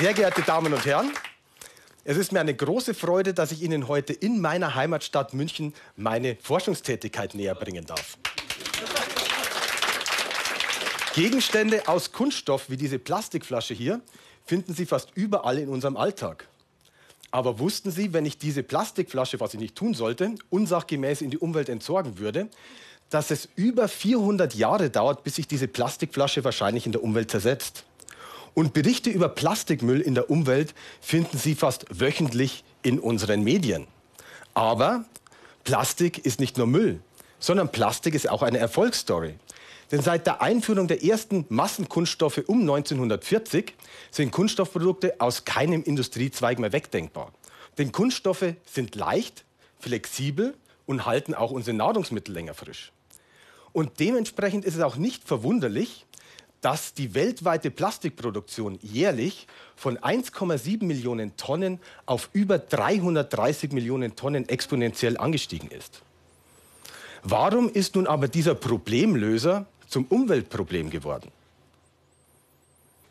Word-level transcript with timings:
Sehr 0.00 0.14
geehrte 0.14 0.40
Damen 0.40 0.72
und 0.72 0.86
Herren, 0.86 1.12
es 2.04 2.16
ist 2.16 2.32
mir 2.32 2.40
eine 2.40 2.54
große 2.54 2.94
Freude, 2.94 3.34
dass 3.34 3.52
ich 3.52 3.60
Ihnen 3.60 3.86
heute 3.86 4.14
in 4.14 4.40
meiner 4.40 4.74
Heimatstadt 4.74 5.34
München 5.34 5.74
meine 5.94 6.38
Forschungstätigkeit 6.40 7.34
näher 7.34 7.54
bringen 7.54 7.84
darf. 7.84 8.16
Gegenstände 11.14 11.86
aus 11.86 12.12
Kunststoff 12.12 12.70
wie 12.70 12.78
diese 12.78 12.98
Plastikflasche 12.98 13.74
hier 13.74 14.00
finden 14.46 14.72
Sie 14.72 14.86
fast 14.86 15.10
überall 15.16 15.58
in 15.58 15.68
unserem 15.68 15.98
Alltag. 15.98 16.48
Aber 17.30 17.58
wussten 17.58 17.90
Sie, 17.90 18.14
wenn 18.14 18.24
ich 18.24 18.38
diese 18.38 18.62
Plastikflasche, 18.62 19.38
was 19.38 19.52
ich 19.52 19.60
nicht 19.60 19.76
tun 19.76 19.92
sollte, 19.92 20.34
unsachgemäß 20.48 21.20
in 21.20 21.28
die 21.28 21.38
Umwelt 21.38 21.68
entsorgen 21.68 22.18
würde, 22.18 22.48
dass 23.10 23.30
es 23.30 23.50
über 23.54 23.86
400 23.86 24.54
Jahre 24.54 24.88
dauert, 24.88 25.24
bis 25.24 25.34
sich 25.34 25.46
diese 25.46 25.68
Plastikflasche 25.68 26.42
wahrscheinlich 26.42 26.86
in 26.86 26.92
der 26.92 27.04
Umwelt 27.04 27.30
zersetzt? 27.30 27.84
Und 28.54 28.72
Berichte 28.72 29.10
über 29.10 29.28
Plastikmüll 29.28 30.00
in 30.00 30.14
der 30.14 30.30
Umwelt 30.30 30.74
finden 31.00 31.38
Sie 31.38 31.54
fast 31.54 31.86
wöchentlich 31.90 32.64
in 32.82 32.98
unseren 32.98 33.42
Medien. 33.42 33.86
Aber 34.54 35.04
Plastik 35.64 36.24
ist 36.24 36.40
nicht 36.40 36.58
nur 36.58 36.66
Müll, 36.66 37.00
sondern 37.38 37.70
Plastik 37.70 38.14
ist 38.14 38.28
auch 38.28 38.42
eine 38.42 38.58
Erfolgsstory. 38.58 39.34
Denn 39.90 40.02
seit 40.02 40.26
der 40.26 40.40
Einführung 40.40 40.86
der 40.86 41.04
ersten 41.04 41.46
Massenkunststoffe 41.48 42.42
um 42.46 42.60
1940 42.60 43.74
sind 44.10 44.30
Kunststoffprodukte 44.30 45.20
aus 45.20 45.44
keinem 45.44 45.82
Industriezweig 45.82 46.58
mehr 46.58 46.72
wegdenkbar. 46.72 47.32
Denn 47.78 47.92
Kunststoffe 47.92 48.54
sind 48.66 48.94
leicht, 48.94 49.44
flexibel 49.78 50.54
und 50.86 51.06
halten 51.06 51.34
auch 51.34 51.50
unsere 51.50 51.76
Nahrungsmittel 51.76 52.34
länger 52.34 52.54
frisch. 52.54 52.92
Und 53.72 54.00
dementsprechend 54.00 54.64
ist 54.64 54.74
es 54.74 54.80
auch 54.80 54.96
nicht 54.96 55.24
verwunderlich, 55.26 56.06
dass 56.60 56.92
die 56.92 57.14
weltweite 57.14 57.70
Plastikproduktion 57.70 58.78
jährlich 58.82 59.46
von 59.76 59.98
1,7 59.98 60.84
Millionen 60.84 61.36
Tonnen 61.36 61.80
auf 62.06 62.28
über 62.32 62.58
330 62.58 63.72
Millionen 63.72 64.16
Tonnen 64.16 64.48
exponentiell 64.48 65.16
angestiegen 65.16 65.70
ist. 65.70 66.02
Warum 67.22 67.70
ist 67.70 67.96
nun 67.96 68.06
aber 68.06 68.28
dieser 68.28 68.54
Problemlöser 68.54 69.66
zum 69.88 70.04
Umweltproblem 70.06 70.90
geworden? 70.90 71.30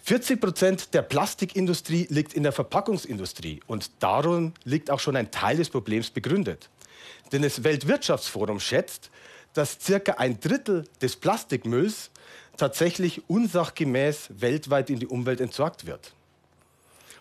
40 0.03 0.41
Prozent 0.41 0.93
der 0.95 1.03
Plastikindustrie 1.03 2.07
liegt 2.09 2.33
in 2.33 2.41
der 2.41 2.51
Verpackungsindustrie 2.51 3.59
und 3.67 3.91
darum 3.99 4.53
liegt 4.63 4.89
auch 4.89 4.99
schon 4.99 5.15
ein 5.15 5.29
Teil 5.29 5.57
des 5.57 5.69
Problems 5.69 6.09
begründet. 6.09 6.69
Denn 7.31 7.43
das 7.43 7.63
Weltwirtschaftsforum 7.63 8.59
schätzt, 8.59 9.11
dass 9.53 9.77
circa 9.79 10.13
ein 10.13 10.39
Drittel 10.39 10.85
des 11.01 11.15
Plastikmülls 11.15 12.09
tatsächlich 12.59 13.29
unsachgemäß 13.29 14.29
weltweit 14.37 14.89
in 14.89 14.99
die 14.99 15.07
Umwelt 15.07 15.41
entsorgt 15.41 15.85
wird. 15.85 16.13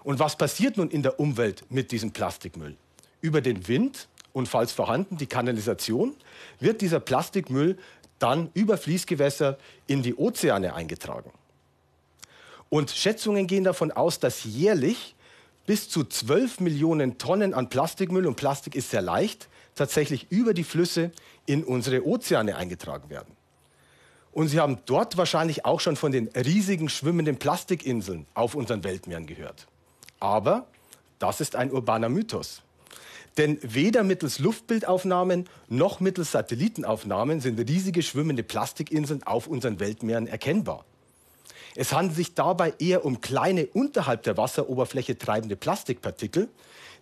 Und 0.05 0.19
was 0.19 0.36
passiert 0.36 0.77
nun 0.77 0.91
in 0.91 1.03
der 1.03 1.19
Umwelt 1.19 1.64
mit 1.70 1.92
diesem 1.92 2.12
Plastikmüll? 2.12 2.77
Über 3.20 3.41
den 3.41 3.66
Wind 3.69 4.09
und 4.33 4.48
falls 4.48 4.72
vorhanden 4.72 5.16
die 5.16 5.27
Kanalisation 5.27 6.14
wird 6.61 6.81
dieser 6.81 7.00
Plastikmüll 7.00 7.78
dann 8.19 8.50
über 8.55 8.77
Fließgewässer 8.77 9.59
in 9.86 10.03
die 10.03 10.14
Ozeane 10.14 10.75
eingetragen. 10.75 11.31
Und 12.69 12.91
Schätzungen 12.91 13.47
gehen 13.47 13.64
davon 13.64 13.91
aus, 13.92 14.19
dass 14.19 14.44
jährlich 14.44 15.14
bis 15.66 15.89
zu 15.89 16.05
12 16.05 16.61
Millionen 16.61 17.19
Tonnen 17.19 17.55
an 17.55 17.69
Plastikmüll, 17.69 18.27
und 18.27 18.36
Plastik 18.36 18.75
ist 18.75 18.91
sehr 18.91 19.03
leicht, 19.03 19.48
tatsächlich 19.75 20.27
über 20.31 20.55
die 20.55 20.64
Flüsse 20.64 21.12
in 21.47 21.64
unsere 21.64 22.06
Ozeane 22.06 22.56
eingetragen 22.56 23.11
werden. 23.11 23.38
Und 24.39 24.47
Sie 24.47 24.61
haben 24.61 24.78
dort 24.86 25.17
wahrscheinlich 25.17 25.64
auch 25.64 25.81
schon 25.81 25.97
von 25.97 26.12
den 26.12 26.28
riesigen 26.28 26.89
schwimmenden 26.89 27.39
Plastikinseln 27.41 28.25
auf 28.34 28.55
unseren 28.55 28.84
Weltmeeren 28.84 29.27
gehört. 29.27 29.67
Aber 30.20 30.69
das 31.19 31.41
ist 31.41 31.56
ein 31.56 31.72
urbaner 31.72 32.08
Mythos. 32.08 32.62
Denn 33.36 33.59
weder 33.62 34.05
mittels 34.05 34.39
Luftbildaufnahmen 34.39 35.48
noch 35.69 35.98
mittels 35.98 36.31
Satellitenaufnahmen 36.31 37.41
sind 37.41 37.59
riesige 37.69 38.00
schwimmende 38.00 38.44
Plastikinseln 38.44 39.25
auf 39.25 39.48
unseren 39.48 39.81
Weltmeeren 39.81 40.28
erkennbar. 40.28 40.84
Es 41.75 41.93
handelt 41.93 42.15
sich 42.15 42.34
dabei 42.34 42.75
eher 42.78 43.04
um 43.04 43.21
kleine 43.21 43.66
unterhalb 43.66 44.22
der 44.22 44.37
Wasseroberfläche 44.37 45.19
treibende 45.19 45.56
Plastikpartikel, 45.56 46.48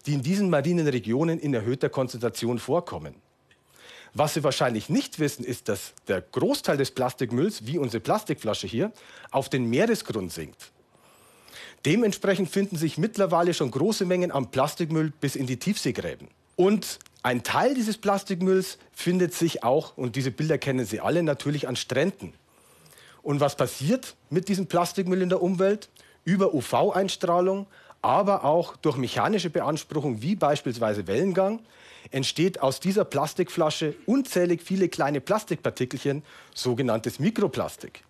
die 0.07 0.15
in 0.15 0.23
diesen 0.23 0.49
marinen 0.49 0.89
Regionen 0.89 1.39
in 1.39 1.53
erhöhter 1.53 1.91
Konzentration 1.91 2.59
vorkommen. 2.59 3.15
Was 4.19 4.33
Sie 4.33 4.43
wahrscheinlich 4.43 4.89
nicht 4.89 5.19
wissen, 5.19 5.45
ist, 5.45 5.69
dass 5.69 5.93
der 6.09 6.23
Großteil 6.23 6.79
des 6.79 6.91
Plastikmülls, 6.91 7.67
wie 7.67 7.77
unsere 7.77 8.01
Plastikflasche 8.01 8.67
hier, 8.67 8.91
auf 9.31 9.51
den 9.51 9.69
Meeresgrund 9.69 10.33
sinkt. 10.33 10.73
Dementsprechend 11.85 12.49
finden 12.49 12.77
sich 12.77 12.97
mittlerweile 12.97 13.53
schon 13.53 13.71
große 13.71 14.07
Mengen 14.07 14.33
an 14.33 14.51
Plastikmüll 14.51 15.13
bis 15.21 15.37
in 15.37 15.47
die 15.47 15.59
Tiefseegräben. 15.59 16.29
Und 16.57 16.99
ein 17.23 17.43
Teil 17.43 17.75
dieses 17.75 17.99
Plastikmülls 17.99 18.79
findet 18.91 19.35
sich 19.35 19.63
auch, 19.63 19.99
und 19.99 20.17
diese 20.17 20.31
Bilder 20.31 20.57
kennen 20.57 20.87
Sie 20.87 21.01
alle, 21.01 21.23
natürlich 21.23 21.69
an 21.69 21.77
Stränden. 21.77 22.33
Und 23.23 23.41
was 23.41 23.55
passiert 23.55 24.17
mit 24.31 24.49
diesem 24.49 24.67
Plastikmüll 24.67 25.21
in 25.21 25.29
der 25.29 25.43
Umwelt? 25.43 25.91
Über 26.25 26.55
UV-Einstrahlung, 26.55 27.67
aber 28.03 28.45
auch 28.45 28.77
durch 28.77 28.97
mechanische 28.97 29.51
Beanspruchung 29.51 30.23
wie 30.23 30.37
beispielsweise 30.37 31.07
Wellengang 31.07 31.61
entsteht 32.11 32.61
aus 32.61 32.81
dieser 32.81 33.05
Plastikflasche 33.05 33.95
unzählig 34.07 34.63
viele 34.63 34.89
kleine 34.89 35.21
Plastikpartikelchen, 35.21 36.23
sogenanntes 36.55 37.19
Mikroplastik. 37.19 38.05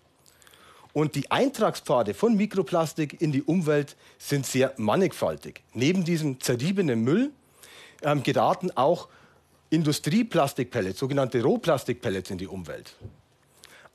Und 0.93 1.15
die 1.15 1.31
Eintragspfade 1.31 2.15
von 2.15 2.37
Mikroplastik 2.37 3.21
in 3.21 3.33
die 3.33 3.43
Umwelt 3.43 3.97
sind 4.19 4.47
sehr 4.47 4.73
mannigfaltig. 4.79 5.63
Neben 5.75 6.05
diesem 6.05 6.41
zerriebenen 6.41 7.03
Müll 7.03 7.33
ähm, 8.03 8.23
geraten 8.23 8.71
auch 8.75 9.09
Industrieplastikpellets, 9.69 10.99
sogenannte 10.99 11.43
Rohplastikpellets 11.43 12.31
in 12.31 12.39
die 12.39 12.47
Umwelt 12.47 12.95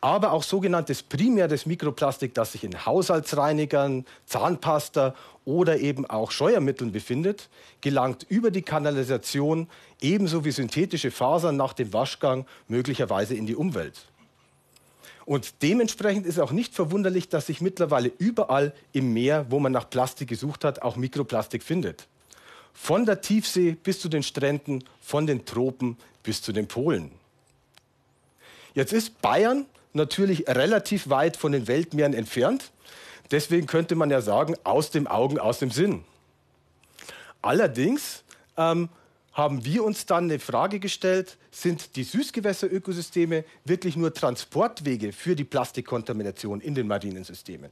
aber 0.01 0.31
auch 0.31 0.41
sogenanntes 0.41 1.03
primäres 1.03 1.67
Mikroplastik, 1.67 2.33
das 2.33 2.53
sich 2.53 2.63
in 2.63 2.85
Haushaltsreinigern, 2.85 4.05
Zahnpasta 4.25 5.15
oder 5.45 5.79
eben 5.79 6.07
auch 6.07 6.31
Scheuermitteln 6.31 6.91
befindet, 6.91 7.49
gelangt 7.81 8.25
über 8.27 8.49
die 8.49 8.63
Kanalisation 8.63 9.67
ebenso 10.01 10.43
wie 10.43 10.51
synthetische 10.51 11.11
Fasern 11.11 11.55
nach 11.55 11.73
dem 11.73 11.93
Waschgang 11.93 12.45
möglicherweise 12.67 13.35
in 13.35 13.45
die 13.45 13.55
Umwelt. 13.55 14.07
Und 15.25 15.61
dementsprechend 15.61 16.25
ist 16.25 16.39
auch 16.39 16.51
nicht 16.51 16.73
verwunderlich, 16.73 17.29
dass 17.29 17.45
sich 17.45 17.61
mittlerweile 17.61 18.11
überall 18.17 18.73
im 18.91 19.13
Meer, 19.13 19.45
wo 19.49 19.59
man 19.59 19.71
nach 19.71 19.87
Plastik 19.87 20.29
gesucht 20.29 20.65
hat, 20.65 20.81
auch 20.81 20.95
Mikroplastik 20.95 21.61
findet. 21.61 22.07
Von 22.73 23.05
der 23.05 23.21
Tiefsee 23.21 23.77
bis 23.83 23.99
zu 23.99 24.09
den 24.09 24.23
Stränden, 24.23 24.83
von 24.99 25.27
den 25.27 25.45
Tropen 25.45 25.97
bis 26.23 26.41
zu 26.41 26.51
den 26.51 26.67
Polen. 26.67 27.11
Jetzt 28.73 28.93
ist 28.93 29.21
Bayern 29.21 29.65
natürlich 29.93 30.47
relativ 30.47 31.09
weit 31.09 31.37
von 31.37 31.51
den 31.51 31.67
Weltmeeren 31.67 32.13
entfernt. 32.13 32.71
Deswegen 33.31 33.67
könnte 33.67 33.95
man 33.95 34.09
ja 34.09 34.21
sagen, 34.21 34.55
aus 34.63 34.91
dem 34.91 35.07
Augen, 35.07 35.39
aus 35.39 35.59
dem 35.59 35.71
Sinn. 35.71 36.03
Allerdings 37.41 38.23
ähm, 38.57 38.89
haben 39.33 39.63
wir 39.63 39.83
uns 39.83 40.05
dann 40.05 40.25
eine 40.25 40.39
Frage 40.39 40.79
gestellt, 40.79 41.37
sind 41.49 41.95
die 41.95 42.03
Süßgewässerökosysteme 42.03 43.45
wirklich 43.63 43.95
nur 43.95 44.13
Transportwege 44.13 45.13
für 45.13 45.35
die 45.35 45.45
Plastikkontamination 45.45 46.59
in 46.59 46.75
den 46.75 46.87
marinen 46.87 47.23
Systemen? 47.23 47.71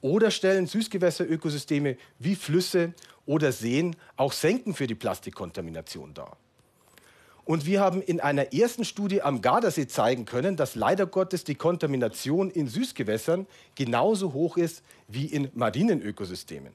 Oder 0.00 0.30
stellen 0.30 0.66
Süßgewässerökosysteme 0.66 1.96
wie 2.18 2.36
Flüsse 2.36 2.94
oder 3.26 3.52
Seen 3.52 3.96
auch 4.16 4.32
Senken 4.32 4.74
für 4.74 4.86
die 4.86 4.94
Plastikkontamination 4.94 6.14
dar? 6.14 6.36
Und 7.50 7.66
wir 7.66 7.80
haben 7.80 8.00
in 8.00 8.20
einer 8.20 8.52
ersten 8.52 8.84
Studie 8.84 9.22
am 9.22 9.42
Gardasee 9.42 9.88
zeigen 9.88 10.24
können, 10.24 10.54
dass 10.54 10.76
leider 10.76 11.04
Gottes 11.04 11.42
die 11.42 11.56
Kontamination 11.56 12.48
in 12.48 12.68
Süßgewässern 12.68 13.44
genauso 13.74 14.32
hoch 14.34 14.56
ist 14.56 14.84
wie 15.08 15.26
in 15.26 15.50
marinen 15.54 16.00
Ökosystemen. 16.00 16.72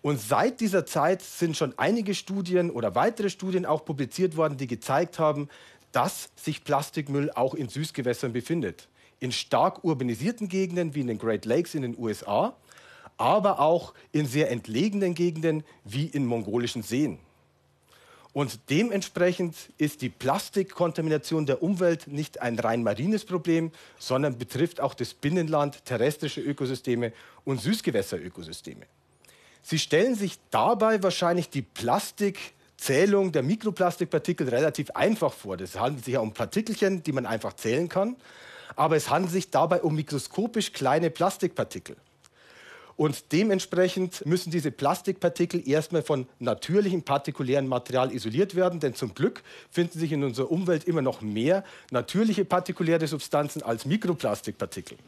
Und 0.00 0.18
seit 0.20 0.58
dieser 0.58 0.84
Zeit 0.84 1.22
sind 1.22 1.56
schon 1.56 1.78
einige 1.78 2.16
Studien 2.16 2.72
oder 2.72 2.96
weitere 2.96 3.30
Studien 3.30 3.64
auch 3.64 3.84
publiziert 3.84 4.36
worden, 4.36 4.56
die 4.56 4.66
gezeigt 4.66 5.20
haben, 5.20 5.48
dass 5.92 6.30
sich 6.34 6.64
Plastikmüll 6.64 7.30
auch 7.30 7.54
in 7.54 7.68
Süßgewässern 7.68 8.32
befindet. 8.32 8.88
In 9.20 9.30
stark 9.30 9.84
urbanisierten 9.84 10.48
Gegenden 10.48 10.96
wie 10.96 11.02
in 11.02 11.06
den 11.06 11.18
Great 11.18 11.44
Lakes 11.44 11.76
in 11.76 11.82
den 11.82 11.96
USA, 11.96 12.56
aber 13.16 13.60
auch 13.60 13.94
in 14.10 14.26
sehr 14.26 14.50
entlegenen 14.50 15.14
Gegenden 15.14 15.62
wie 15.84 16.06
in 16.06 16.26
mongolischen 16.26 16.82
Seen. 16.82 17.20
Und 18.32 18.70
dementsprechend 18.70 19.54
ist 19.76 20.00
die 20.00 20.08
Plastikkontamination 20.08 21.44
der 21.44 21.62
Umwelt 21.62 22.06
nicht 22.06 22.40
ein 22.40 22.58
rein 22.58 22.82
marines 22.82 23.26
Problem, 23.26 23.72
sondern 23.98 24.38
betrifft 24.38 24.80
auch 24.80 24.94
das 24.94 25.12
Binnenland, 25.12 25.84
terrestrische 25.84 26.40
Ökosysteme 26.40 27.12
und 27.44 27.60
Süßgewässerökosysteme. 27.60 28.86
Sie 29.62 29.78
stellen 29.78 30.14
sich 30.14 30.38
dabei 30.50 31.02
wahrscheinlich 31.02 31.50
die 31.50 31.62
Plastikzählung 31.62 33.32
der 33.32 33.42
Mikroplastikpartikel 33.42 34.48
relativ 34.48 34.90
einfach 34.92 35.32
vor. 35.32 35.60
Es 35.60 35.78
handelt 35.78 36.06
sich 36.06 36.14
ja 36.14 36.20
um 36.20 36.32
Partikelchen, 36.32 37.02
die 37.02 37.12
man 37.12 37.26
einfach 37.26 37.52
zählen 37.52 37.88
kann, 37.88 38.16
aber 38.76 38.96
es 38.96 39.10
handelt 39.10 39.32
sich 39.32 39.50
dabei 39.50 39.82
um 39.82 39.94
mikroskopisch 39.94 40.72
kleine 40.72 41.10
Plastikpartikel. 41.10 41.96
Und 42.96 43.32
dementsprechend 43.32 44.24
müssen 44.26 44.50
diese 44.50 44.70
Plastikpartikel 44.70 45.66
erstmal 45.66 46.02
von 46.02 46.26
natürlichem 46.38 47.02
partikulären 47.02 47.66
Material 47.66 48.12
isoliert 48.12 48.54
werden, 48.54 48.80
denn 48.80 48.94
zum 48.94 49.14
Glück 49.14 49.42
finden 49.70 49.98
sich 49.98 50.12
in 50.12 50.24
unserer 50.24 50.50
Umwelt 50.50 50.84
immer 50.84 51.02
noch 51.02 51.20
mehr 51.22 51.64
natürliche 51.90 52.44
partikuläre 52.44 53.06
Substanzen 53.06 53.62
als 53.62 53.86
Mikroplastikpartikel. 53.86 54.98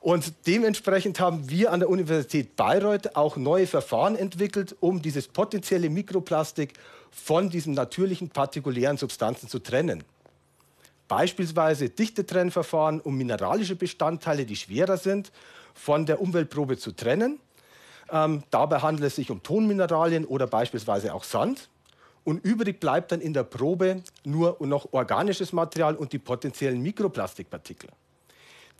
Und 0.00 0.34
dementsprechend 0.46 1.18
haben 1.18 1.50
wir 1.50 1.72
an 1.72 1.80
der 1.80 1.88
Universität 1.88 2.54
Bayreuth 2.54 3.16
auch 3.16 3.36
neue 3.36 3.66
Verfahren 3.66 4.14
entwickelt, 4.14 4.76
um 4.78 5.02
dieses 5.02 5.26
potenzielle 5.26 5.90
Mikroplastik 5.90 6.74
von 7.10 7.50
diesen 7.50 7.74
natürlichen 7.74 8.28
partikulären 8.28 8.98
Substanzen 8.98 9.48
zu 9.48 9.58
trennen. 9.58 10.04
Beispielsweise 11.08 11.88
Dichtetrennverfahren, 11.88 13.00
um 13.00 13.16
mineralische 13.16 13.74
Bestandteile, 13.74 14.44
die 14.44 14.56
schwerer 14.56 14.96
sind, 14.96 15.32
von 15.76 16.06
der 16.06 16.20
Umweltprobe 16.20 16.76
zu 16.76 16.90
trennen. 16.92 17.38
Ähm, 18.10 18.42
dabei 18.50 18.80
handelt 18.80 19.06
es 19.06 19.16
sich 19.16 19.30
um 19.30 19.42
Tonmineralien 19.42 20.24
oder 20.24 20.46
beispielsweise 20.46 21.14
auch 21.14 21.24
Sand. 21.24 21.68
Und 22.24 22.44
übrig 22.44 22.80
bleibt 22.80 23.12
dann 23.12 23.20
in 23.20 23.32
der 23.32 23.44
Probe 23.44 24.02
nur 24.24 24.56
noch 24.60 24.92
organisches 24.92 25.52
Material 25.52 25.94
und 25.94 26.12
die 26.12 26.18
potenziellen 26.18 26.82
Mikroplastikpartikel. 26.82 27.90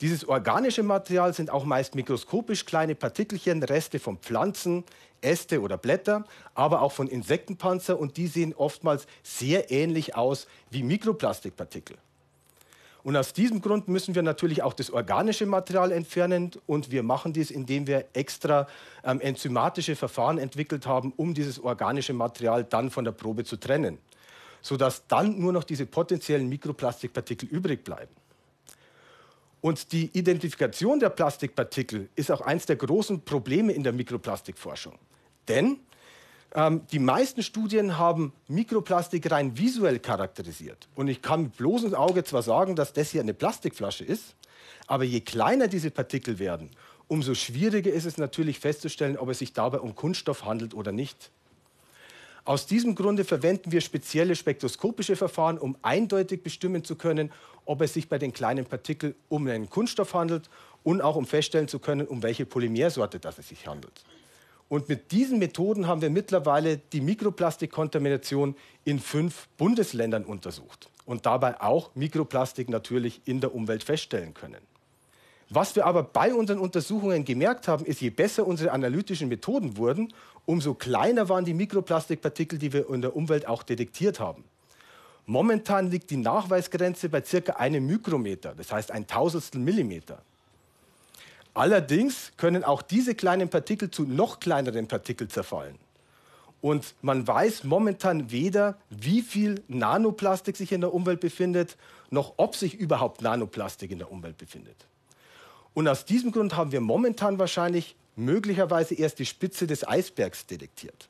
Dieses 0.01 0.29
organische 0.29 0.83
Material 0.83 1.33
sind 1.33 1.51
auch 1.51 1.65
meist 1.65 1.95
mikroskopisch 1.95 2.67
kleine 2.67 2.95
Partikelchen, 2.95 3.63
Reste 3.63 3.99
von 3.99 4.19
Pflanzen, 4.19 4.85
Äste 5.23 5.63
oder 5.63 5.79
Blätter, 5.79 6.25
aber 6.55 6.83
auch 6.83 6.93
von 6.93 7.09
Insektenpanzer 7.09 7.99
und 7.99 8.17
die 8.17 8.27
sehen 8.27 8.53
oftmals 8.55 9.07
sehr 9.23 9.71
ähnlich 9.71 10.15
aus 10.15 10.49
wie 10.71 10.83
Mikroplastikpartikel. 10.83 11.97
Und 13.07 13.17
aus 13.17 13.33
diesem 13.33 13.61
Grund 13.61 13.87
müssen 13.87 14.17
wir 14.17 14.23
natürlich 14.25 14.65
auch 14.65 14.73
das 14.73 14.91
organische 14.91 15.47
Material 15.47 15.93
entfernen 15.93 16.51
und 16.67 16.91
wir 16.91 17.05
machen 17.05 17.33
dies, 17.33 17.53
indem 17.53 17.87
wir 17.87 18.07
extra 18.15 18.67
ähm, 19.05 19.21
enzymatische 19.21 19.95
Verfahren 19.95 20.39
entwickelt 20.39 20.89
haben, 20.89 21.13
um 21.17 21.33
dieses 21.33 21.61
organische 21.61 22.15
Material 22.15 22.65
dann 22.65 22.91
von 22.91 23.05
der 23.05 23.13
Probe 23.13 23.45
zu 23.45 23.59
trennen, 23.59 23.99
sodass 24.61 25.07
dann 25.07 25.39
nur 25.39 25.53
noch 25.53 25.63
diese 25.63 25.87
potenziellen 25.87 26.49
Mikroplastikpartikel 26.49 27.49
übrig 27.49 27.85
bleiben. 27.85 28.13
Und 29.61 29.93
die 29.93 30.11
Identifikation 30.13 30.99
der 30.99 31.11
Plastikpartikel 31.11 32.09
ist 32.17 32.33
auch 32.33 32.41
eines 32.41 32.67
der 32.67 32.75
großen 32.75 33.21
Probleme 33.21 33.73
in 33.73 33.85
der 33.85 33.93
Mikroplastikforschung. 33.93 34.99
Denn 35.47 35.79
ähm, 36.57 36.81
die 36.91 36.99
meisten 36.99 37.43
Studien 37.43 37.99
haben 37.99 38.33
Mikroplastik 38.49 39.31
rein 39.31 39.57
visuell 39.57 39.99
charakterisiert. 39.99 40.89
Und 40.95 41.09
ich 41.09 41.21
kann 41.21 41.43
mit 41.45 41.57
bloßem 41.59 41.95
Auge 41.95 42.25
zwar 42.25 42.43
sagen, 42.43 42.75
dass 42.75 42.95
das 42.95 43.11
hier 43.11 43.21
eine 43.21 43.35
Plastikflasche 43.35 44.05
ist, 44.05 44.35
aber 44.87 45.05
je 45.05 45.21
kleiner 45.21 45.69
diese 45.69 45.91
Partikel 45.91 46.39
werden, 46.39 46.71
umso 47.09 47.35
schwieriger 47.35 47.93
ist 47.93 48.07
es 48.07 48.17
natürlich 48.17 48.59
festzustellen, 48.59 49.19
ob 49.19 49.29
es 49.29 49.39
sich 49.39 49.53
dabei 49.53 49.81
um 49.81 49.95
Kunststoff 49.95 50.45
handelt 50.45 50.75
oder 50.75 50.93
nicht. 50.93 51.31
Aus 52.47 52.67
diesem 52.67 52.95
Grunde 52.95 53.25
verwenden 53.25 53.73
wir 53.73 53.81
spezielle 53.81 54.37
spektroskopische 54.37 55.17
Verfahren, 55.17 55.59
um 55.59 55.77
eindeutig 55.83 56.43
bestimmen 56.43 56.85
zu 56.85 56.95
können, 56.95 57.33
ob 57.65 57.83
es 57.83 57.93
sich 57.93 58.09
bei 58.09 58.19
den 58.19 58.33
kleinen 58.33 58.65
Partikeln 58.65 59.15
um 59.29 59.47
einen 59.47 59.69
Kunststoff 59.69 60.15
handelt 60.15 60.49
und 60.85 61.03
auch 61.03 61.17
um 61.17 61.27
feststellen 61.27 61.69
zu 61.69 61.81
können, 61.81 62.07
um 62.07 62.23
welche 62.23 62.47
Polymersorte 62.47 63.19
das 63.19 63.39
es 63.39 63.49
sich 63.49 63.67
handelt. 63.67 64.05
Und 64.69 64.89
mit 64.89 65.13
diesen 65.13 65.39
Methoden 65.39 65.87
haben 65.87 66.03
wir 66.03 66.11
mittlerweile 66.11 66.79
die 66.79 67.01
Mikroplastikkontamination 67.01 68.57
in 68.85 68.99
fünf 68.99 69.47
Bundesländern 69.57 70.25
untersucht 70.25 70.91
und 71.05 71.25
dabei 71.25 71.61
auch 71.61 71.95
Mikroplastik 71.95 72.69
natürlich 72.69 73.21
in 73.27 73.41
der 73.41 73.55
Umwelt 73.55 73.85
feststellen 73.85 74.35
können. 74.35 74.61
Was 75.49 75.77
wir 75.77 75.87
aber 75.87 76.03
bei 76.03 76.35
unseren 76.35 76.59
Untersuchungen 76.59 77.25
gemerkt 77.25 77.69
haben, 77.69 77.85
ist, 77.85 78.01
je 78.01 78.11
besser 78.11 78.45
unsere 78.45 78.73
analytischen 78.73 79.29
Methoden 79.29 79.77
wurden, 79.77 80.13
umso 80.45 80.75
kleiner 80.75 81.29
waren 81.29 81.45
die 81.45 81.55
Mikroplastikpartikel, 81.55 82.59
die 82.59 82.73
wir 82.73 82.91
in 82.91 83.01
der 83.01 83.15
Umwelt 83.15 83.47
auch 83.47 83.63
detektiert 83.63 84.19
haben. 84.19 84.43
Momentan 85.25 85.91
liegt 85.91 86.11
die 86.11 86.17
Nachweisgrenze 86.17 87.09
bei 87.09 87.23
circa 87.23 87.55
einem 87.55 87.87
Mikrometer, 87.87 88.55
das 88.57 88.73
heißt 88.73 88.91
ein 88.91 89.07
Tausendstel 89.07 89.61
Millimeter. 89.61 90.23
Allerdings 91.57 92.33
können 92.37 92.65
auch 92.65 92.83
diese 92.83 93.15
kleinen 93.15 93.49
Partikel 93.49 93.91
zu 93.91 94.03
noch 94.03 94.41
kleineren 94.41 94.89
Partikeln 94.89 95.31
zerfallen. 95.31 95.79
Und 96.61 96.95
man 97.01 97.27
weiß 97.27 97.65
momentan 97.65 98.31
weder, 98.31 98.77
wie 98.91 99.23
viel 99.23 99.63
Nanoplastik 99.67 100.55
sich 100.55 100.73
in 100.73 100.83
der 100.83 100.93
Umwelt 100.93 101.21
befindet, 101.21 101.79
noch 102.11 102.35
ob 102.37 102.57
sich 102.57 102.75
überhaupt 102.75 103.23
Nanoplastik 103.23 103.91
in 103.91 103.99
der 103.99 104.13
Umwelt 104.13 104.37
befindet. 104.37 104.77
Und 105.73 105.89
aus 105.89 106.05
diesem 106.05 106.31
Grund 106.31 106.57
haben 106.57 106.73
wir 106.73 106.83
momentan 106.83 107.39
wahrscheinlich 107.39 107.97
möglicherweise 108.17 108.95
erst 108.95 109.19
die 109.19 109.25
Spitze 109.25 109.67
des 109.67 109.89
Eisbergs 109.89 110.45
detektiert. 110.45 111.09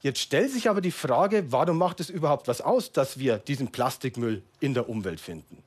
Jetzt 0.00 0.20
stellt 0.20 0.52
sich 0.52 0.70
aber 0.70 0.80
die 0.80 0.90
Frage, 0.90 1.52
warum 1.52 1.76
macht 1.76 2.00
es 2.00 2.08
überhaupt 2.08 2.48
was 2.48 2.62
aus, 2.62 2.92
dass 2.92 3.18
wir 3.18 3.36
diesen 3.36 3.72
Plastikmüll 3.72 4.42
in 4.58 4.72
der 4.72 4.88
Umwelt 4.88 5.20
finden? 5.20 5.62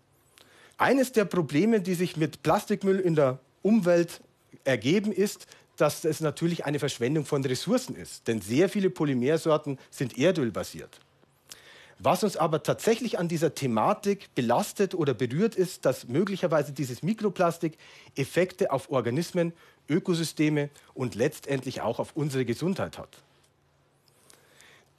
Eines 0.78 1.12
der 1.12 1.26
Probleme, 1.26 1.82
die 1.82 1.94
sich 1.94 2.18
mit 2.18 2.44
Plastikmüll 2.44 3.00
in 3.00 3.16
der 3.16 3.40
Umwelt 3.62 4.22
ergeben, 4.64 5.12
ist, 5.12 5.48
dass 5.78 6.06
es 6.06 6.20
natürlich 6.20 6.66
eine 6.66 6.80
Verschwendung 6.80 7.26
von 7.26 7.44
Ressourcen 7.44 7.96
ist. 7.96 8.28
Denn 8.28 8.42
sehr 8.42 8.70
viele 8.70 8.90
Polymersorten 8.90 9.80
sind 9.90 10.18
erdölbasiert. 10.18 11.00
Was 12.00 12.24
uns 12.24 12.38
aber 12.38 12.64
tatsächlich 12.64 13.18
an 13.18 13.28
dieser 13.28 13.56
Thematik 13.56 14.34
belastet 14.36 14.94
oder 14.94 15.14
berührt, 15.14 15.56
ist, 15.56 15.86
dass 15.86 16.08
möglicherweise 16.08 16.74
dieses 16.74 17.02
Mikroplastik 17.02 17.78
Effekte 18.16 18.72
auf 18.72 18.90
Organismen, 18.90 19.54
Ökosysteme 19.88 20.70
und 20.94 21.16
letztendlich 21.16 21.82
auch 21.82 22.00
auf 22.00 22.16
unsere 22.16 22.46
Gesundheit 22.46 22.98
hat. 22.98 23.10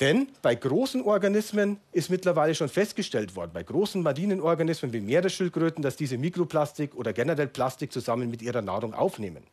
Denn 0.01 0.29
bei 0.43 0.55
großen 0.55 1.03
Organismen 1.03 1.79
ist 1.93 2.11
mittlerweile 2.11 2.55
schon 2.55 2.69
festgestellt 2.69 3.37
worden, 3.37 3.53
bei 3.55 3.63
großen 3.63 4.03
marinen 4.03 4.41
Organismen 4.41 4.93
wie 4.93 5.01
Meeresschildkröten, 5.01 5.83
dass 5.83 5.97
diese 5.97 6.19
Mikroplastik 6.19 6.95
oder 6.97 7.13
generell 7.13 7.47
Plastik 7.47 7.93
zusammen 7.93 8.29
mit 8.29 8.43
ihrer 8.43 8.61
Nahrung 8.61 8.93
aufnehmen. 8.93 9.45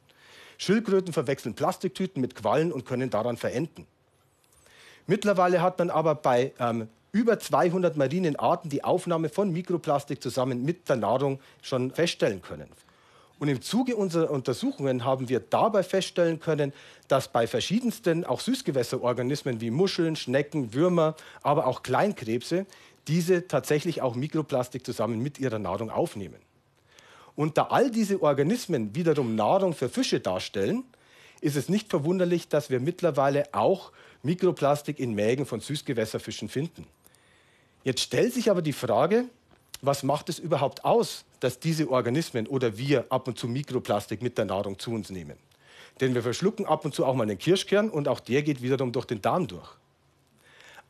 Schildkröten 0.58 1.14
verwechseln 1.14 1.54
Plastiktüten 1.54 2.22
mit 2.22 2.36
Quallen 2.36 2.72
und 2.72 2.86
können 2.86 3.10
daran 3.10 3.38
verenden. 3.38 3.86
Mittlerweile 5.08 5.62
hat 5.62 5.78
man 5.78 5.90
aber 5.90 6.16
bei 6.16 6.54
ähm, 6.60 6.88
über 7.12 7.40
200 7.40 7.98
marinen 7.98 8.36
Arten 8.36 8.70
die 8.70 8.84
Aufnahme 8.84 9.30
von 9.30 9.52
Mikroplastik 9.52 10.22
zusammen 10.24 10.64
mit 10.64 10.88
der 10.90 10.96
Nahrung 10.96 11.40
schon 11.62 11.92
feststellen 11.92 12.42
können. 12.42 12.70
Und 13.42 13.48
im 13.48 13.64
Zuge 13.64 13.96
unserer 13.96 14.30
Untersuchungen 14.30 15.04
haben 15.04 15.28
wir 15.28 15.40
dabei 15.40 15.82
feststellen 15.82 16.40
können, 16.40 16.74
dass 17.08 17.28
bei 17.28 17.48
verschiedensten 17.48 18.24
auch 18.24 18.40
Süßgewässerorganismen 18.40 19.62
wie 19.62 19.72
Muscheln, 19.72 20.16
Schnecken, 20.16 20.76
Würmer, 20.76 21.16
aber 21.42 21.66
auch 21.66 21.82
Kleinkrebse 21.82 22.68
diese 23.08 23.48
tatsächlich 23.48 24.04
auch 24.04 24.14
Mikroplastik 24.14 24.86
zusammen 24.86 25.24
mit 25.24 25.40
ihrer 25.40 25.58
Nahrung 25.58 25.90
aufnehmen. 25.90 26.36
Und 27.36 27.58
da 27.58 27.64
all 27.72 27.90
diese 27.90 28.22
Organismen 28.22 28.94
wiederum 28.94 29.34
Nahrung 29.34 29.74
für 29.74 29.90
Fische 29.90 30.20
darstellen, 30.20 30.84
ist 31.42 31.56
es 31.56 31.68
nicht 31.68 31.90
verwunderlich, 31.90 32.48
dass 32.48 32.70
wir 32.70 32.80
mittlerweile 32.80 33.52
auch 33.56 33.92
Mikroplastik 34.22 35.00
in 35.00 35.16
Mägen 35.16 35.48
von 35.48 35.62
Süßgewässerfischen 35.62 36.48
finden. 36.48 36.86
Jetzt 37.84 38.02
stellt 38.02 38.36
sich 38.36 38.52
aber 38.52 38.62
die 38.62 38.72
Frage, 38.72 39.26
was 39.82 40.04
macht 40.04 40.30
es 40.30 40.40
überhaupt 40.40 40.86
aus, 40.86 41.26
dass 41.40 41.60
diese 41.60 41.90
Organismen 41.90 42.48
oder 42.48 42.78
wir 42.78 43.06
ab 43.10 43.28
und 43.28 43.38
zu 43.38 43.48
Mikroplastik 43.48 44.22
mit 44.22 44.38
der 44.38 44.46
Nahrung 44.46 44.78
zu 44.78 44.92
uns 44.92 45.10
nehmen? 45.10 45.38
Denn 46.00 46.14
wir 46.14 46.22
verschlucken 46.24 46.66
ab 46.66 46.86
und 46.86 46.94
zu 46.94 47.06
auch 47.06 47.16
mal 47.16 47.24
einen 47.24 47.38
Kirschkern 47.38 47.90
und 47.90 48.08
auch 48.08 48.20
der 48.20 48.44
geht 48.44 48.62
wiederum 48.62 48.92
durch 48.92 49.06
den 49.06 49.22
Darm 49.22 49.48
durch. 49.48 49.70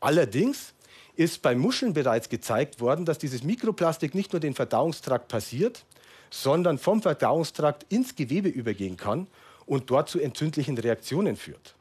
Allerdings 0.00 0.74
ist 1.16 1.42
bei 1.42 1.54
Muscheln 1.54 1.92
bereits 1.92 2.28
gezeigt 2.28 2.80
worden, 2.80 3.04
dass 3.04 3.18
dieses 3.18 3.42
Mikroplastik 3.42 4.14
nicht 4.14 4.32
nur 4.32 4.40
den 4.40 4.54
Verdauungstrakt 4.54 5.28
passiert, 5.28 5.84
sondern 6.30 6.78
vom 6.78 7.02
Verdauungstrakt 7.02 7.86
ins 7.90 8.14
Gewebe 8.14 8.48
übergehen 8.48 8.96
kann 8.96 9.26
und 9.66 9.90
dort 9.90 10.08
zu 10.08 10.18
entzündlichen 10.18 10.78
Reaktionen 10.78 11.36
führt. 11.36 11.74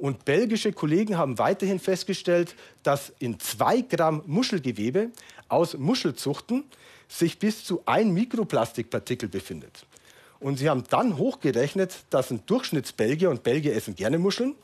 Und 0.00 0.24
belgische 0.24 0.72
Kollegen 0.72 1.18
haben 1.18 1.38
weiterhin 1.38 1.78
festgestellt, 1.78 2.56
dass 2.82 3.12
in 3.18 3.38
zwei 3.38 3.82
Gramm 3.82 4.22
Muschelgewebe 4.26 5.10
aus 5.48 5.76
Muschelzuchten 5.76 6.64
sich 7.06 7.38
bis 7.38 7.64
zu 7.64 7.82
ein 7.84 8.12
Mikroplastikpartikel 8.12 9.28
befindet. 9.28 9.84
Und 10.38 10.56
sie 10.56 10.70
haben 10.70 10.84
dann 10.88 11.18
hochgerechnet, 11.18 11.96
dass 12.08 12.30
ein 12.30 12.40
Durchschnittsbelgier, 12.46 13.28
und 13.28 13.42
Belgier 13.42 13.76
essen 13.76 13.94
gerne 13.94 14.18
Muscheln, 14.18 14.54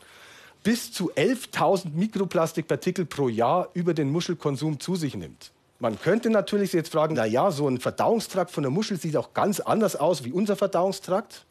bis 0.63 0.91
zu 0.91 1.13
11.000 1.13 1.91
Mikroplastikpartikel 1.95 3.05
pro 3.05 3.29
Jahr 3.29 3.69
über 3.75 3.93
den 3.93 4.11
Muschelkonsum 4.11 4.81
zu 4.81 4.97
sich 4.97 5.15
nimmt. 5.15 5.53
Man 5.79 6.01
könnte 6.01 6.31
natürlich 6.31 6.73
jetzt 6.73 6.93
fragen, 6.93 7.15
na 7.15 7.27
ja, 7.27 7.51
so 7.51 7.69
ein 7.69 7.79
Verdauungstrakt 7.79 8.51
von 8.51 8.63
der 8.63 8.71
Muschel 8.71 8.99
sieht 8.99 9.19
auch 9.19 9.35
ganz 9.35 9.61
anders 9.61 9.97
aus 9.97 10.25
wie 10.25 10.33
unser 10.33 10.57
Verdauungstrakt. 10.57 11.45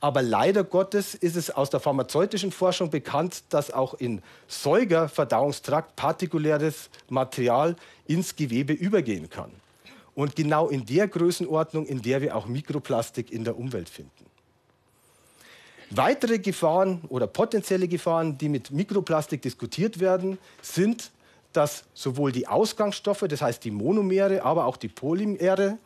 Aber 0.00 0.22
leider 0.22 0.64
Gottes 0.64 1.14
ist 1.14 1.36
es 1.36 1.50
aus 1.50 1.68
der 1.68 1.78
pharmazeutischen 1.78 2.52
Forschung 2.52 2.88
bekannt, 2.88 3.44
dass 3.50 3.70
auch 3.70 3.92
in 3.94 4.22
Säugerverdauungstrakt 4.48 5.94
partikuläres 5.94 6.88
Material 7.10 7.76
ins 8.06 8.34
Gewebe 8.34 8.72
übergehen 8.72 9.28
kann. 9.28 9.52
Und 10.14 10.36
genau 10.36 10.68
in 10.68 10.86
der 10.86 11.06
Größenordnung, 11.06 11.86
in 11.86 12.00
der 12.00 12.22
wir 12.22 12.34
auch 12.34 12.46
Mikroplastik 12.46 13.30
in 13.30 13.44
der 13.44 13.58
Umwelt 13.58 13.90
finden. 13.90 14.24
Weitere 15.90 16.38
Gefahren 16.38 17.02
oder 17.08 17.26
potenzielle 17.26 17.88
Gefahren, 17.88 18.38
die 18.38 18.48
mit 18.48 18.70
Mikroplastik 18.70 19.42
diskutiert 19.42 20.00
werden, 20.00 20.38
sind, 20.62 21.10
dass 21.52 21.84
sowohl 21.94 22.32
die 22.32 22.46
Ausgangsstoffe, 22.46 23.24
das 23.28 23.42
heißt 23.42 23.64
die 23.64 23.70
Monomere, 23.70 24.44
aber 24.44 24.66
auch 24.66 24.76
die 24.76 24.88
Polymere, 24.88 25.78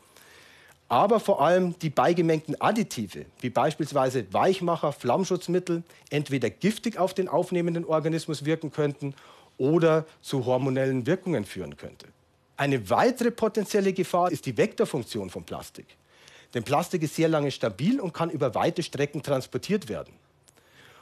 aber 0.94 1.18
vor 1.18 1.42
allem 1.42 1.76
die 1.80 1.90
beigemengten 1.90 2.54
Additive, 2.60 3.26
wie 3.40 3.50
beispielsweise 3.50 4.32
Weichmacher, 4.32 4.92
Flammschutzmittel, 4.92 5.82
entweder 6.08 6.50
giftig 6.50 6.98
auf 6.98 7.14
den 7.14 7.26
aufnehmenden 7.26 7.84
Organismus 7.84 8.44
wirken 8.44 8.70
könnten 8.70 9.12
oder 9.58 10.06
zu 10.22 10.46
hormonellen 10.46 11.04
Wirkungen 11.04 11.46
führen 11.46 11.76
könnte. 11.76 12.06
Eine 12.56 12.90
weitere 12.90 13.32
potenzielle 13.32 13.92
Gefahr 13.92 14.30
ist 14.30 14.46
die 14.46 14.56
Vektorfunktion 14.56 15.30
von 15.30 15.42
Plastik. 15.42 15.96
Denn 16.54 16.62
Plastik 16.62 17.02
ist 17.02 17.16
sehr 17.16 17.28
lange 17.28 17.50
stabil 17.50 17.98
und 17.98 18.14
kann 18.14 18.30
über 18.30 18.54
weite 18.54 18.84
Strecken 18.84 19.20
transportiert 19.20 19.88
werden. 19.88 20.14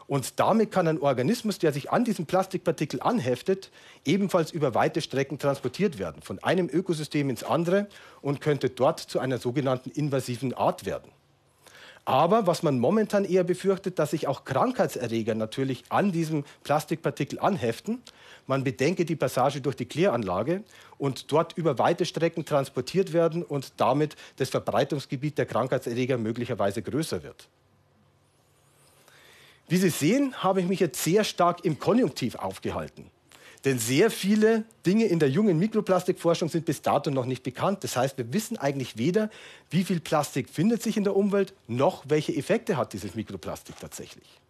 Und 0.06 0.40
damit 0.40 0.71
kann 0.71 0.88
ein 0.88 1.00
Organismus, 1.00 1.59
der 1.59 1.73
sich 1.73 1.90
an 1.90 2.04
diesen 2.04 2.26
Plastikpartikel 2.26 3.00
anheftet, 3.00 3.71
ebenfalls 4.04 4.50
über 4.50 4.75
weite 4.75 5.00
Strecken 5.00 5.38
transportiert 5.38 5.99
werden, 5.99 6.23
von 6.23 6.38
einem 6.40 6.68
Ökosystem 6.68 7.30
ins 7.30 7.44
andere 7.44 7.88
und 8.21 8.40
könnte 8.40 8.71
dort 8.71 9.00
zu 9.00 9.21
einer 9.21 9.38
sogenannten 9.38 9.90
invasiven 9.90 10.54
Art 10.54 10.85
werden. 10.85 11.11
Aber 12.04 12.49
was 12.49 12.64
man 12.64 12.80
momentan 12.80 13.25
eher 13.25 13.44
befürchtet, 13.44 13.99
dass 13.99 14.11
sich 14.11 14.26
auch 14.26 14.44
Krankheitserreger 14.44 15.37
natürlich 15.37 15.85
an 15.88 16.11
diesem 16.11 16.44
Plastikpartikel 16.64 17.38
anheften. 17.38 18.02
Man 18.49 18.64
bedenke 18.64 19.04
die 19.04 19.14
Passage 19.14 19.61
durch 19.61 19.76
die 19.76 19.87
Kläranlage 19.87 20.64
und 20.99 21.30
dort 21.30 21.56
über 21.56 21.78
weite 21.78 22.04
Strecken 22.04 22.44
transportiert 22.44 23.12
werden 23.12 23.44
und 23.44 23.75
damit 23.76 24.16
das 24.37 24.50
Verbreitungsgebiet 24.50 25.38
der 25.38 25.47
Krankheitserreger 25.47 26.18
möglicherweise 26.18 26.82
größer 26.82 27.23
wird. 27.23 27.49
Wie 29.69 29.76
Sie 29.76 29.90
sehen, 29.90 30.35
habe 30.42 30.61
ich 30.61 30.69
mich 30.69 30.81
jetzt 30.81 31.02
sehr 31.02 31.25
stark 31.25 31.64
im 31.64 31.78
Konjunktiv 31.78 32.35
aufgehalten. 32.35 33.11
Denn 33.64 33.78
sehr 33.78 34.11
viele 34.11 34.64
Dinge 34.85 35.07
in 35.07 35.21
der 35.21 35.31
jungen 35.31 35.59
Mikroplastikforschung 35.59 36.49
sind 36.49 36.64
bis 36.64 36.83
dato 36.83 37.11
noch 37.11 37.26
nicht 37.26 37.45
bekannt. 37.45 37.85
Das 37.85 37.97
heißt, 37.97 38.19
wir 38.19 38.33
wissen 38.33 38.57
eigentlich 38.57 38.97
weder, 38.97 39.31
wie 39.71 39.85
viel 39.85 40.00
Plastik 40.00 40.50
findet 40.50 40.83
sich 40.83 40.97
in 40.97 41.04
der 41.04 41.14
Umwelt, 41.14 41.54
noch 41.69 42.02
welche 42.09 42.35
Effekte 42.35 42.76
hat 42.76 42.92
dieses 42.92 43.14
Mikroplastik 43.14 43.76
tatsächlich. 43.78 44.40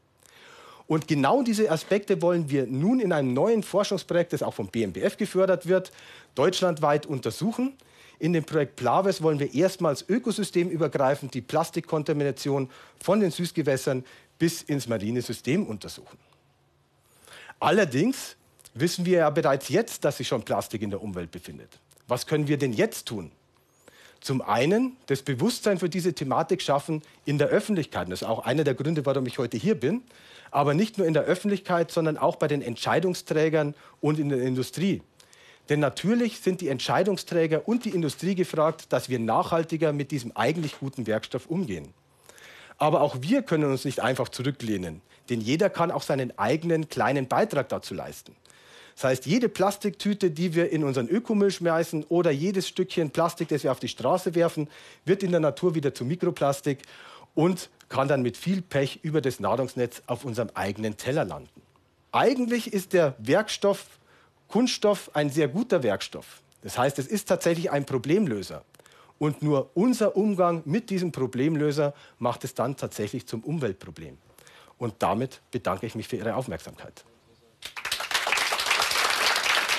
Und 0.86 1.08
genau 1.08 1.42
diese 1.42 1.70
Aspekte 1.70 2.22
wollen 2.22 2.50
wir 2.50 2.66
nun 2.66 3.00
in 3.00 3.12
einem 3.12 3.34
neuen 3.34 3.62
Forschungsprojekt, 3.62 4.32
das 4.32 4.42
auch 4.42 4.54
vom 4.54 4.68
BMBF 4.68 5.16
gefördert 5.16 5.66
wird, 5.66 5.92
deutschlandweit 6.34 7.06
untersuchen. 7.06 7.74
In 8.18 8.32
dem 8.32 8.44
Projekt 8.44 8.76
Plaves 8.76 9.22
wollen 9.22 9.38
wir 9.38 9.52
erstmals 9.54 10.08
ökosystemübergreifend 10.08 11.34
die 11.34 11.40
Plastikkontamination 11.40 12.70
von 13.02 13.20
den 13.20 13.30
Süßgewässern 13.30 14.04
bis 14.42 14.60
ins 14.60 14.88
marine 14.88 15.22
System 15.22 15.64
untersuchen. 15.68 16.18
Allerdings 17.60 18.34
wissen 18.74 19.06
wir 19.06 19.18
ja 19.18 19.30
bereits 19.30 19.68
jetzt, 19.68 20.04
dass 20.04 20.16
sich 20.16 20.26
schon 20.26 20.42
Plastik 20.42 20.82
in 20.82 20.90
der 20.90 21.00
Umwelt 21.00 21.30
befindet. 21.30 21.78
Was 22.08 22.26
können 22.26 22.48
wir 22.48 22.56
denn 22.56 22.72
jetzt 22.72 23.06
tun? 23.06 23.30
Zum 24.20 24.42
einen 24.42 24.96
das 25.06 25.22
Bewusstsein 25.22 25.78
für 25.78 25.88
diese 25.88 26.12
Thematik 26.12 26.60
schaffen 26.60 27.02
in 27.24 27.38
der 27.38 27.50
Öffentlichkeit. 27.50 28.10
Das 28.10 28.22
ist 28.22 28.28
auch 28.28 28.44
einer 28.44 28.64
der 28.64 28.74
Gründe, 28.74 29.06
warum 29.06 29.26
ich 29.26 29.38
heute 29.38 29.58
hier 29.58 29.76
bin. 29.76 30.02
Aber 30.50 30.74
nicht 30.74 30.98
nur 30.98 31.06
in 31.06 31.14
der 31.14 31.22
Öffentlichkeit, 31.22 31.92
sondern 31.92 32.18
auch 32.18 32.34
bei 32.34 32.48
den 32.48 32.62
Entscheidungsträgern 32.62 33.76
und 34.00 34.18
in 34.18 34.28
der 34.28 34.42
Industrie. 34.42 35.02
Denn 35.68 35.78
natürlich 35.78 36.40
sind 36.40 36.60
die 36.60 36.68
Entscheidungsträger 36.68 37.68
und 37.68 37.84
die 37.84 37.90
Industrie 37.90 38.34
gefragt, 38.34 38.86
dass 38.92 39.08
wir 39.08 39.20
nachhaltiger 39.20 39.92
mit 39.92 40.10
diesem 40.10 40.36
eigentlich 40.36 40.80
guten 40.80 41.06
Werkstoff 41.06 41.46
umgehen. 41.46 41.94
Aber 42.82 43.00
auch 43.02 43.18
wir 43.20 43.42
können 43.42 43.70
uns 43.70 43.84
nicht 43.84 44.00
einfach 44.00 44.28
zurücklehnen, 44.28 45.02
denn 45.30 45.40
jeder 45.40 45.70
kann 45.70 45.92
auch 45.92 46.02
seinen 46.02 46.36
eigenen 46.36 46.88
kleinen 46.88 47.28
Beitrag 47.28 47.68
dazu 47.68 47.94
leisten. 47.94 48.34
Das 48.96 49.04
heißt, 49.04 49.26
jede 49.26 49.48
Plastiktüte, 49.48 50.32
die 50.32 50.56
wir 50.56 50.72
in 50.72 50.82
unseren 50.82 51.06
Ökomüll 51.06 51.52
schmeißen 51.52 52.02
oder 52.08 52.32
jedes 52.32 52.66
Stückchen 52.66 53.12
Plastik, 53.12 53.50
das 53.50 53.62
wir 53.62 53.70
auf 53.70 53.78
die 53.78 53.86
Straße 53.86 54.34
werfen, 54.34 54.68
wird 55.04 55.22
in 55.22 55.30
der 55.30 55.38
Natur 55.38 55.76
wieder 55.76 55.94
zu 55.94 56.04
Mikroplastik 56.04 56.78
und 57.36 57.70
kann 57.88 58.08
dann 58.08 58.22
mit 58.22 58.36
viel 58.36 58.62
Pech 58.62 58.98
über 59.04 59.20
das 59.20 59.38
Nahrungsnetz 59.38 60.02
auf 60.08 60.24
unserem 60.24 60.50
eigenen 60.54 60.96
Teller 60.96 61.24
landen. 61.24 61.62
Eigentlich 62.10 62.72
ist 62.72 62.94
der 62.94 63.14
Werkstoff 63.18 64.00
Kunststoff 64.48 65.08
ein 65.14 65.30
sehr 65.30 65.46
guter 65.46 65.84
Werkstoff. 65.84 66.42
Das 66.62 66.76
heißt, 66.76 66.98
es 66.98 67.06
ist 67.06 67.28
tatsächlich 67.28 67.70
ein 67.70 67.86
Problemlöser. 67.86 68.64
Und 69.22 69.40
nur 69.40 69.70
unser 69.74 70.16
Umgang 70.16 70.62
mit 70.64 70.90
diesem 70.90 71.12
Problemlöser 71.12 71.94
macht 72.18 72.42
es 72.42 72.54
dann 72.54 72.76
tatsächlich 72.76 73.24
zum 73.24 73.44
Umweltproblem. 73.44 74.18
Und 74.78 74.94
damit 74.98 75.42
bedanke 75.52 75.86
ich 75.86 75.94
mich 75.94 76.08
für 76.08 76.16
Ihre 76.16 76.34
Aufmerksamkeit. 76.34 77.04